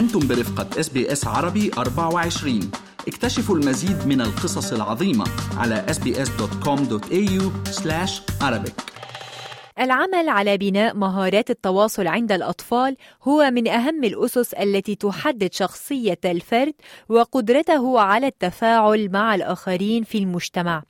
أنتم 0.00 0.28
برفقة 0.28 0.80
SBS 0.80 1.26
عربي 1.26 1.70
24 1.78 2.70
اكتشفوا 3.08 3.56
المزيد 3.56 4.06
من 4.06 4.20
القصص 4.20 4.72
العظيمة 4.72 5.24
على 5.56 5.86
sbs.com.au 5.88 7.42
arabic 8.42 8.72
العمل 9.78 10.28
على 10.28 10.56
بناء 10.56 10.96
مهارات 10.96 11.50
التواصل 11.50 12.06
عند 12.06 12.32
الأطفال 12.32 12.96
هو 13.22 13.50
من 13.50 13.68
أهم 13.68 14.04
الأسس 14.04 14.54
التي 14.54 14.94
تحدد 14.94 15.52
شخصية 15.52 16.18
الفرد 16.24 16.74
وقدرته 17.08 18.00
على 18.00 18.26
التفاعل 18.26 19.08
مع 19.12 19.34
الآخرين 19.34 20.04
في 20.04 20.18
المجتمع. 20.18 20.82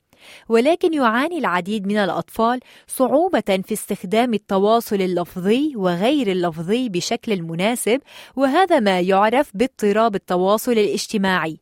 ولكن 0.49 0.93
يعاني 0.93 1.37
العديد 1.37 1.87
من 1.87 1.97
الأطفال 1.97 2.59
صعوبة 2.87 3.61
في 3.65 3.73
استخدام 3.73 4.33
التواصل 4.33 5.01
اللفظي 5.01 5.73
وغير 5.75 6.31
اللفظي 6.31 6.89
بشكل 6.89 7.41
مناسب 7.41 8.01
وهذا 8.35 8.79
ما 8.79 8.99
يعرف 8.99 9.51
باضطراب 9.53 10.15
التواصل 10.15 10.71
الاجتماعي. 10.71 11.59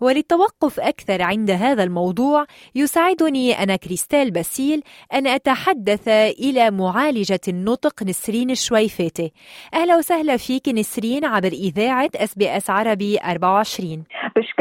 وللتوقف 0.00 0.80
أكثر 0.80 1.22
عند 1.22 1.50
هذا 1.50 1.82
الموضوع 1.82 2.46
يساعدني 2.74 3.62
أنا 3.62 3.76
كريستال 3.76 4.30
باسيل 4.30 4.82
أن 5.14 5.26
أتحدث 5.26 6.08
إلى 6.08 6.70
معالجة 6.70 7.40
النطق 7.48 8.02
نسرين 8.02 8.50
الشويفاتي 8.50 9.32
أهلا 9.74 9.96
وسهلا 9.96 10.36
فيك 10.36 10.68
نسرين 10.68 11.24
عبر 11.24 11.52
إذاعة 11.52 12.10
SBS 12.16 12.70
عربي 12.70 13.18
24 13.18 14.04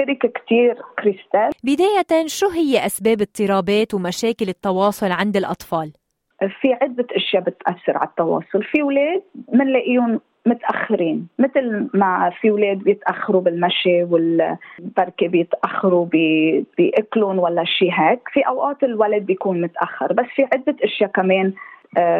بشكرك 0.09 0.41
كثير 0.45 0.75
كريستال. 0.99 1.49
بداية 1.63 2.27
شو 2.27 2.49
هي 2.49 2.85
أسباب 2.85 3.21
اضطرابات 3.21 3.93
ومشاكل 3.93 4.49
التواصل 4.49 5.11
عند 5.11 5.37
الأطفال؟ 5.37 5.91
في 6.61 6.73
عدة 6.81 7.07
أشياء 7.11 7.43
بتأثر 7.43 7.97
على 7.97 8.07
التواصل. 8.09 8.63
في 8.63 8.81
أولاد 8.81 9.21
بنلاقيهم 9.33 10.19
متأخرين 10.45 11.27
مثل 11.39 11.89
ما 11.93 12.31
في 12.41 12.49
أولاد 12.49 12.77
بيتأخروا 12.77 13.41
بالمشي 13.41 14.03
والبركة 14.03 15.27
بيتأخروا 15.27 16.05
باكلهم 16.77 17.39
ولا 17.39 17.63
شيء 17.65 17.91
هيك. 17.91 18.19
في 18.33 18.41
أوقات 18.41 18.83
الولد 18.83 19.25
بيكون 19.25 19.61
متأخر 19.61 20.13
بس 20.13 20.25
في 20.35 20.43
عدة 20.43 20.75
أشياء 20.83 21.09
كمان 21.09 21.53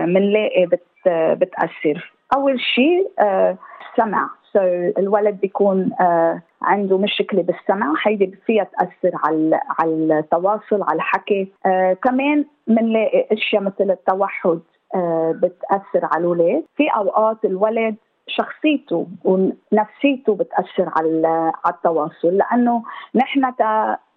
بنلاقي 0.06 0.68
آه 1.08 1.34
بتأثر. 1.34 2.14
أول 2.36 2.60
شيء 2.76 3.12
آه 3.20 3.58
السمع 3.92 4.30
سو 4.54 4.60
so 4.60 5.00
الولد 5.00 5.40
بيكون 5.42 5.92
آه 6.02 6.42
عنده 6.62 6.98
مشكلة 6.98 7.42
بالسمع 7.42 7.94
هيدي 8.06 8.36
فيها 8.46 8.64
تأثر 8.64 9.18
على 9.26 9.60
على 9.80 10.20
التواصل 10.20 10.82
على 10.84 10.96
الحكي. 10.96 11.52
آه 11.66 11.94
كمان 11.94 12.46
بنلاقي 12.68 13.28
أشياء 13.32 13.62
مثل 13.64 13.92
التوحد 13.92 14.60
آه 14.96 15.32
بتأثر 15.32 16.06
على 16.14 16.22
الأولاد. 16.22 16.64
في 16.76 16.88
أوقات 16.88 17.46
الولد 17.46 17.96
شخصيته 18.28 19.08
ونفسيته 19.24 20.36
بتأثر 20.36 20.90
على 20.98 21.28
على 21.66 21.76
التواصل 21.76 22.38
لأنه 22.38 22.84
نحن 23.16 23.54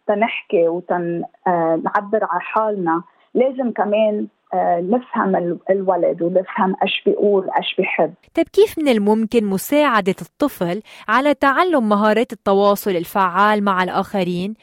تنحكي 0.07 0.69
وتنعبر 0.69 2.21
عن 2.23 2.41
حالنا. 2.41 3.03
لازم 3.35 3.71
كمان 3.73 4.15
آه، 4.17 4.42
نفهم 4.55 5.59
الولد 5.71 6.23
ونفهم 6.23 6.75
إيش 6.83 7.03
بيقول 7.07 7.51
إيش 7.59 7.75
بيحب. 7.79 8.15
طيب 8.35 8.49
كيف 8.49 8.79
من 8.79 8.89
الممكن 8.89 9.45
مساعدة 9.45 10.15
الطفل 10.23 10.83
على 11.09 11.35
تعلم 11.35 11.89
مهارات 11.89 12.33
التواصل 12.33 12.91
الفعال 12.91 13.65
مع 13.65 13.83
الآخرين؟ 13.83 14.55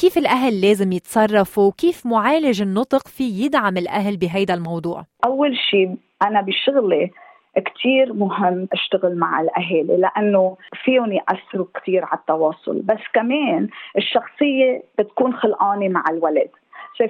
كيف 0.00 0.18
الأهل 0.18 0.60
لازم 0.60 0.92
يتصرفوا؟ 0.92 1.68
وكيف 1.68 2.06
معالج 2.06 2.62
النطق 2.62 3.08
في 3.08 3.24
يدعم 3.24 3.76
الأهل 3.76 4.16
بهيدا 4.16 4.54
الموضوع؟ 4.54 5.04
أول 5.24 5.56
شيء 5.70 5.96
أنا 6.22 6.40
بشغلي 6.40 7.10
كتير 7.56 8.12
مهم 8.12 8.68
أشتغل 8.72 9.18
مع 9.18 9.40
الاهالي 9.40 9.96
لأنه 9.96 10.56
فيهم 10.84 11.12
يأثروا 11.12 11.66
كثير 11.74 12.04
على 12.04 12.18
التواصل. 12.20 12.82
بس 12.82 13.00
كمان 13.14 13.68
الشخصية 13.98 14.82
بتكون 14.98 15.34
خلقانة 15.34 15.88
مع 15.88 16.04
الولد. 16.10 16.50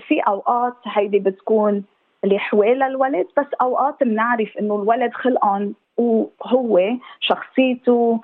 في 0.09 0.21
أوقات 0.21 0.75
هيدي 0.87 1.19
بتكون 1.19 1.85
اللي 2.25 2.39
حوالي 2.39 2.87
الولد 2.87 3.27
بس 3.37 3.47
أوقات 3.61 4.03
بنعرف 4.05 4.57
إنه 4.61 4.75
الولد 4.75 5.13
خلقان 5.13 5.73
وهو 5.97 6.81
شخصيته 7.21 8.21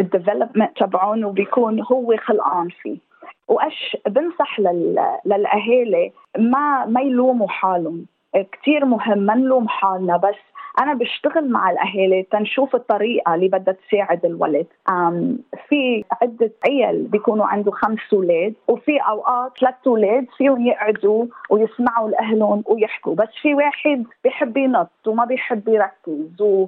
الديفلوبمنت 0.00 0.82
آه 0.82 0.86
تبعونه 0.86 1.30
بيكون 1.30 1.80
هو 1.80 2.16
خلقان 2.16 2.68
فيه. 2.68 2.98
وأش 3.48 3.96
بنصح 4.06 4.60
للأهالي 5.24 6.12
ما 6.38 6.84
ما 6.86 7.00
يلوموا 7.00 7.48
حالهم. 7.48 8.06
كثير 8.52 8.84
مهم 8.84 9.18
ما 9.18 9.34
نلوم 9.34 9.68
حالنا 9.68 10.16
بس 10.16 10.36
أنا 10.78 10.94
بشتغل 10.94 11.50
مع 11.50 11.70
الأهالي 11.70 12.22
تنشوف 12.22 12.74
الطريقة 12.74 13.34
اللي 13.34 13.48
بدها 13.48 13.74
تساعد 13.88 14.24
الولد. 14.24 14.66
في 15.68 16.04
عدة 16.22 16.50
عيال 16.68 17.02
بيكونوا 17.02 17.46
عنده 17.46 17.70
خمس 17.70 17.98
أولاد 18.12 18.54
وفي 18.68 18.98
أوقات 18.98 19.58
ثلاث 19.60 19.74
أولاد 19.86 20.26
فيهم 20.36 20.66
يقعدوا 20.66 21.26
ويسمعوا 21.50 22.10
لأهلهم 22.10 22.64
ويحكوا. 22.66 23.14
بس 23.14 23.28
في 23.42 23.54
واحد 23.54 24.04
بيحب 24.24 24.56
ينط 24.56 24.90
وما 25.06 25.24
بيحب 25.24 25.68
يركز 25.68 26.40
و 26.40 26.66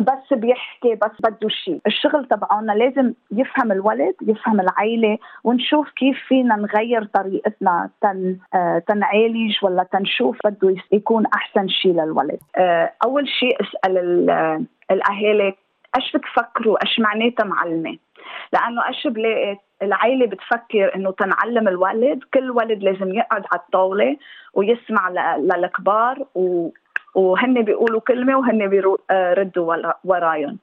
بس 0.00 0.32
بيحكي 0.38 0.94
بس 0.94 1.10
بده 1.20 1.48
شيء 1.48 1.80
الشغل 1.86 2.24
تبعنا 2.24 2.72
لازم 2.72 3.12
يفهم 3.30 3.72
الولد 3.72 4.14
يفهم 4.22 4.60
العائلة 4.60 5.18
ونشوف 5.44 5.90
كيف 5.90 6.16
فينا 6.28 6.56
نغير 6.56 7.04
طريقتنا 7.04 7.90
تن 8.02 8.38
آه 8.54 8.78
تنعالج 8.78 9.56
ولا 9.62 9.82
تنشوف 9.82 10.38
بده 10.44 10.74
يكون 10.92 11.26
أحسن 11.26 11.68
شيء 11.68 11.92
للولد. 11.92 12.38
آه 12.56 12.92
أول 13.04 13.28
شيء 13.28 13.56
أسأل 13.60 13.98
الأهالي 14.90 15.54
إيش 15.96 16.16
بتفكروا 16.16 16.84
إيش 16.84 17.00
معناتها 17.00 17.44
معلمة؟ 17.44 17.98
لأنه 18.52 18.88
إيش 18.88 19.06
بلاقي؟ 19.06 19.56
العائله 19.82 20.26
بتفكر 20.26 20.94
إنه 20.94 21.10
تنعلم 21.10 21.68
الولد 21.68 22.20
كل 22.34 22.50
ولد 22.50 22.82
لازم 22.82 23.14
يقعد 23.14 23.44
على 23.52 23.60
الطاولة 23.60 24.16
ويسمع 24.54 25.08
للكبار 25.38 26.26
و 26.34 26.70
وهن 27.18 27.62
بيقولوا 27.62 28.00
كلمة 28.00 28.38
وهن 28.38 28.66
بيردوا 28.68 29.92
ورايهم. 30.04 30.58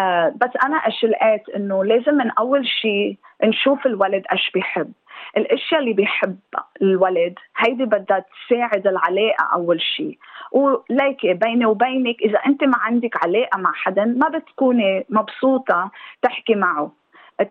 آه 0.00 0.28
بس 0.36 0.50
أنا 0.64 0.76
إيش 0.76 1.04
لقيت 1.04 1.48
إنه 1.56 1.84
لازم 1.84 2.14
من 2.14 2.30
أول 2.30 2.66
شيء 2.66 3.16
نشوف 3.44 3.86
الولد 3.86 4.22
إيش 4.32 4.50
بيحب. 4.54 4.92
الأشياء 5.36 5.80
اللي 5.80 5.92
بيحب 5.92 6.38
الولد 6.82 7.34
هيدي 7.56 7.84
بدها 7.84 8.24
تساعد 8.48 8.86
العلاقة 8.86 9.44
أول 9.54 9.80
شيء 9.80 10.18
وليك 10.52 11.26
بيني 11.26 11.66
وبينك 11.66 12.22
إذا 12.22 12.38
أنت 12.38 12.64
ما 12.64 12.78
عندك 12.80 13.24
علاقة 13.24 13.58
مع 13.58 13.72
حدا 13.74 14.04
ما 14.04 14.38
بتكوني 14.38 15.06
مبسوطة 15.10 15.90
تحكي 16.22 16.54
معه. 16.54 16.92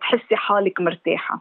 تحسي 0.00 0.36
حالك 0.36 0.80
مرتاحة. 0.80 1.40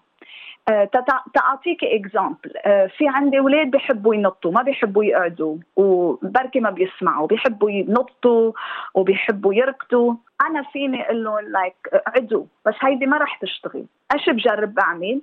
تعطيك 1.33 1.83
اكزامبل 1.83 2.53
آه، 2.65 2.87
في 2.87 3.07
عندي 3.07 3.39
أولاد 3.39 3.71
بيحبوا 3.71 4.15
ينطوا 4.15 4.51
ما 4.51 4.61
بيحبوا 4.61 5.03
يقعدوا 5.03 5.57
وبركي 5.75 6.59
ما 6.59 6.69
بيسمعوا 6.69 7.27
بيحبوا 7.27 7.71
ينطوا 7.71 8.51
وبيحبوا 8.93 9.53
يركضوا. 9.53 10.13
أنا 10.47 10.63
فيني 10.63 11.05
أقول 11.05 11.23
لهم 11.23 11.39
لايك 11.39 11.75
اقعدوا 11.93 12.45
بس 12.65 12.73
هيدي 12.81 13.05
ما 13.05 13.17
رح 13.17 13.37
تشتغل. 13.41 13.85
إيش 14.13 14.29
بجرب 14.29 14.73
بعمل؟ 14.73 15.21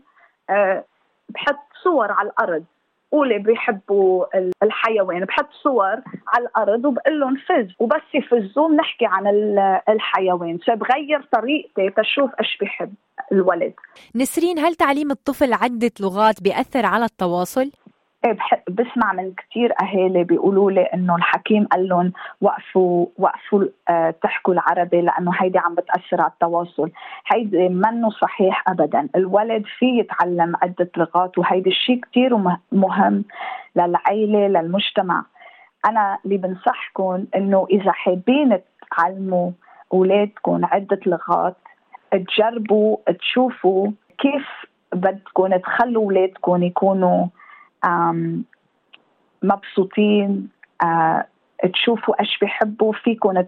أه 0.51 0.85
بحط 1.29 1.59
صور 1.83 2.13
على 2.13 2.29
الأرض. 2.31 2.65
قولي 3.13 3.39
بيحبوا 3.39 4.27
الحيوان 4.63 5.25
بحط 5.25 5.49
صور 5.53 6.01
على 6.29 6.45
الأرض 6.47 6.85
وبقول 6.85 7.21
لهم 7.21 7.37
فز. 7.37 7.75
وبس 7.79 8.15
يفزوا 8.15 8.69
بنحكي 8.69 9.07
عن 9.07 9.27
الحيوان. 9.89 10.59
فبغير 10.59 11.23
طريقتي 11.33 11.91
تشوف 11.91 12.31
إيش 12.41 12.57
بيحب 12.61 12.95
الولد 13.33 13.75
نسرين 14.17 14.59
هل 14.59 14.75
تعليم 14.75 15.11
الطفل 15.11 15.53
عدة 15.53 15.91
لغات 16.01 16.43
بيأثر 16.43 16.87
على 16.87 17.05
التواصل؟ 17.05 17.71
إيه 18.25 18.37
بسمع 18.69 19.13
من 19.13 19.33
كثير 19.35 19.73
أهالي 19.83 20.25
بيقولوا 20.25 20.71
لي 20.71 20.83
إنه 20.83 21.17
الحكيم 21.17 21.67
قال 21.67 21.89
لهم 21.89 22.13
وقفوا 22.41 23.07
وقفوا 23.19 23.65
آه 23.89 24.15
تحكوا 24.23 24.55
العربي 24.55 25.01
لأنه 25.01 25.33
هيدي 25.39 25.59
عم 25.59 25.75
بتأثر 25.75 26.21
على 26.21 26.31
التواصل، 26.31 26.91
هيدي 27.33 27.69
منه 27.69 28.11
صحيح 28.11 28.65
ابدا، 28.69 29.09
الولد 29.17 29.65
في 29.79 29.87
يتعلم 29.99 30.57
عدة 30.63 30.91
لغات 30.97 31.39
وهيدي 31.39 31.71
الشيء 31.71 32.01
كثير 32.01 32.37
مهم 32.73 33.25
للعائله 33.77 34.49
للمجتمع. 34.49 35.25
أنا 35.87 36.19
اللي 36.25 36.37
بنصحكم 36.37 37.25
إنه 37.37 37.67
إذا 37.71 37.93
حابين 37.93 38.59
تعلموا 38.97 39.51
أولادكم 39.93 40.65
عدة 40.65 41.01
لغات 41.07 41.57
تجربوا 42.13 42.97
تشوفوا 43.19 43.91
كيف 44.19 44.47
بدكم 44.95 45.57
تخلوا 45.57 46.05
اولادكم 46.05 46.63
يكونوا 46.63 47.27
مبسوطين 49.43 50.49
تشوفوا 51.73 52.21
إيش 52.21 52.39
بيحبوا 52.41 52.93
فيكم 52.93 53.45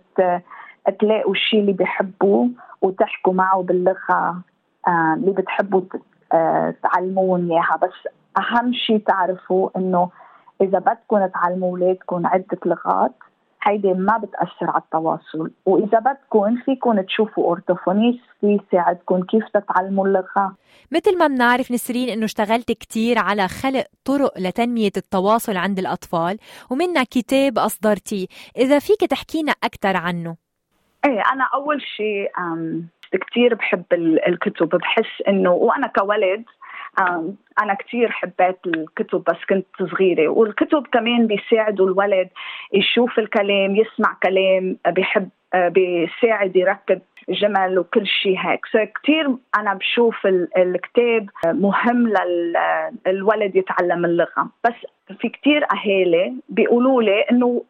تلاقوا 0.99 1.33
الشيء 1.33 1.61
اللي 1.61 1.73
بيحبوه 1.73 2.51
وتحكوا 2.83 3.33
معه 3.33 3.63
باللغة 3.63 4.43
اللي 4.89 5.33
بتحبوا 5.33 5.83
تعلموهم 6.83 7.51
إياها. 7.53 7.79
بس 7.83 8.09
أهم 8.39 8.73
شيء 8.73 8.99
تعرفوا 8.99 9.71
إنه 9.77 10.11
إذا 10.61 10.79
بدكم 10.79 11.27
تعلموا 11.27 11.71
اولادكم 11.71 12.27
عدة 12.27 12.59
لغات 12.67 13.13
هيدي 13.63 13.93
ما 13.93 14.19
بتأثر 14.19 14.71
على 14.71 14.83
التواصل. 14.83 15.51
وإذا 15.67 15.99
بدكم 15.99 16.57
فيكم 16.65 17.01
تشوفوا 17.01 17.45
أورتوفونيست 17.45 18.21
يساعدكم 18.43 19.23
كيف 19.23 19.45
تتعلموا 19.55 20.07
اللغة. 20.07 20.57
مثل 20.93 21.19
ما 21.19 21.27
بنعرف 21.27 21.73
نسرين 21.73 22.09
إنه 22.09 22.25
اشتغلت 22.25 22.73
كتير 22.73 23.19
على 23.19 23.49
خلق 23.49 23.85
طرق 24.05 24.39
لتنمية 24.39 24.93
التواصل 24.97 25.57
عند 25.57 25.79
الأطفال 25.79 26.39
ومنها 26.71 27.05
كتاب 27.05 27.59
أصدرتيه 27.59 28.27
إذا 28.57 28.79
فيك 28.79 29.01
تحكينا 29.01 29.53
أكثر 29.65 29.97
عنه. 29.97 30.37
إيه 31.05 31.23
أنا 31.33 31.49
أول 31.55 31.83
شيء 31.97 32.31
كثير 33.13 33.55
بحب 33.55 33.85
الكتب. 34.29 34.69
بحس 34.69 35.23
إنه 35.29 35.51
وأنا 35.51 35.87
كولد 35.87 36.45
أنا 37.63 37.75
كثير 37.75 38.11
حبيت 38.11 38.59
الكتب 38.67 39.25
بس 39.25 39.37
كنت 39.49 39.67
صغيرة 39.79 40.29
والكتب 40.29 40.87
كمان 40.93 41.27
بيساعدوا 41.27 41.87
الولد 41.87 42.29
يشوف 42.73 43.19
الكلام 43.19 43.77
يسمع 43.77 44.17
كلام 44.23 44.77
بيحب 44.89 45.29
بيساعد 45.55 46.57
يركب 46.57 47.01
جمل 47.29 47.79
وكل 47.79 48.07
شيء 48.07 48.39
هيك. 48.39 48.67
سو 48.67 48.79
كثير 49.03 49.37
أنا 49.57 49.75
بشوف 49.75 50.27
الكتاب 50.57 51.31
مهم 51.47 52.13
للولد 53.07 53.57
يتعلم 53.57 54.05
اللغة. 54.05 54.49
بس 54.65 54.75
في 55.19 55.29
كثير 55.29 55.65
أهالي 55.73 56.35
بيقولوا 56.49 57.03
لي 57.03 57.21
إنه 57.21 57.65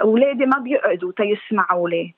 أولادي 0.00 0.46
ما 0.46 0.58
بيقعدوا 0.58 1.12
تيسمعوا 1.16 1.88
لي 1.88 2.14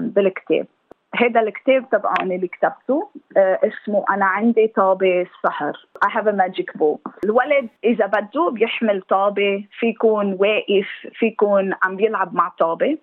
بالكتاب. 0.00 0.66
هذا 1.16 1.40
الكتاب 1.40 1.90
تبعوني 1.90 2.36
اللي 2.36 2.48
كتبته 2.48 3.10
آه 3.36 3.58
اسمه 3.64 4.04
أنا 4.10 4.24
عندي 4.24 4.66
طابة 4.66 5.22
السحر 5.22 5.86
I 6.06 6.08
have 6.08 6.26
a 6.26 6.32
magic 6.32 6.80
book 6.80 7.10
الولد 7.24 7.68
إذا 7.84 8.06
بده 8.06 8.50
بيحمل 8.50 9.02
طابة 9.02 9.64
في 9.78 9.86
يكون 9.86 10.32
واقف 10.32 10.88
في 11.18 11.26
يكون 11.26 11.74
عم 11.82 11.96
بيلعب 11.96 12.34
مع 12.34 12.48
طابة. 12.58 12.98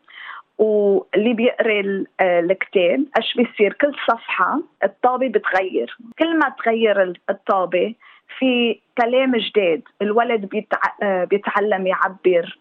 واللي 0.57 1.33
بيقرأ 1.33 2.03
آه، 2.19 2.39
الكتاب 2.39 3.05
إيش 3.17 3.35
بيصير؟ 3.35 3.73
كل 3.73 3.95
صفحة 4.07 4.61
الطابة 4.83 5.27
بتغير. 5.27 5.97
كل 6.19 6.39
ما 6.39 6.49
تغير 6.63 7.13
الطابة 7.29 7.95
في 8.39 8.79
كلام 9.01 9.35
جديد. 9.35 9.83
الولد 10.01 10.65
آه، 11.03 11.23
بيتعلم 11.23 11.87
يعبر. 11.87 12.57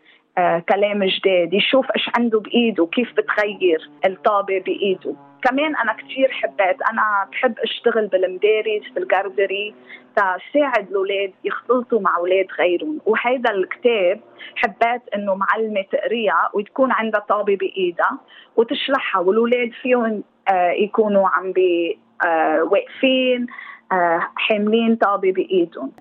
كلام 0.68 1.04
جديد 1.04 1.54
يشوف 1.54 1.86
إيش 1.96 2.10
عنده 2.18 2.40
بإيده 2.40 2.86
كيف 2.86 3.12
بتغير 3.12 3.90
الطابة 4.06 4.58
بإيده. 4.58 5.14
كمان 5.42 5.76
أنا 5.76 5.92
كثير 5.92 6.30
حبيت 6.30 6.76
أنا 6.92 7.28
بحب 7.32 7.58
أشتغل 7.58 8.06
بالمدارس 8.06 8.88
بالجاردري 8.94 9.74
تساعد 10.16 10.88
الأولاد 10.90 11.32
يختلطوا 11.44 12.00
مع 12.00 12.16
أولاد 12.16 12.46
غيرهم. 12.58 13.00
وهذا 13.06 13.50
الكتاب 13.50 14.20
حبيت 14.56 15.02
إنه 15.14 15.34
معلمة 15.34 15.84
تقريها 15.92 16.50
وتكون 16.54 16.92
عندها 16.92 17.20
طابة 17.20 17.56
بإيدها 17.56 18.18
وتشرحها 18.56 19.20
والأولاد 19.20 19.70
فيهم 19.82 20.22
آه، 20.48 20.70
يكونوا 20.70 21.28
عم 21.28 21.52
بي 21.52 21.98
آه، 22.26 22.62
واقفين 22.62 23.46
حاملين 24.36 24.96
طابة 24.96 25.32
بإيدهم. 25.32 25.92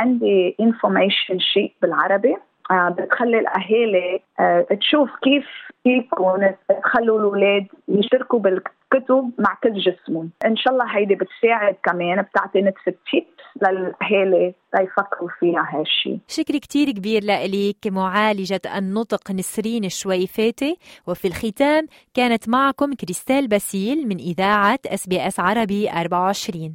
عندي 0.00 0.56
information 0.60 1.38
sheet 1.38 1.72
بالعربي. 1.82 2.32
آه، 2.32 2.53
بتخلي 2.70 3.38
الأهالي 3.38 4.20
آه، 4.40 4.66
تشوف 4.80 5.10
كيف 5.22 5.46
فيكم 5.82 6.40
تخلوا 6.82 7.18
الأولاد 7.18 7.66
يشتركوا 7.88 8.38
بالكتب 8.38 9.30
مع 9.38 9.58
كل 9.62 9.74
جسمهم. 9.74 10.30
إن 10.46 10.56
شاء 10.56 10.72
الله 10.72 10.96
هيدي 10.96 11.14
بتساعد 11.14 11.76
كمان 11.84 12.22
بتعطي 12.22 12.62
نتفة 12.62 12.94
tips 13.10 13.68
للأهالي 13.68 14.54
ليفكروا 14.74 15.28
فيها 15.40 15.68
هالشيء 15.72 16.18
شكر 16.28 16.58
كتير 16.58 16.90
كبير 16.90 17.24
لك 17.24 17.86
معالجة 17.86 18.60
النطق 18.78 19.30
نسرين 19.30 19.84
الشويفاتي. 19.84 20.78
وفي 21.06 21.28
الختام 21.28 21.86
كانت 22.14 22.48
معكم 22.48 22.94
كريستال 22.94 23.48
باسيل 23.48 24.08
من 24.08 24.16
إذاعة 24.16 24.78
SBS 24.86 25.40
عربي 25.40 25.90
24 25.90 26.74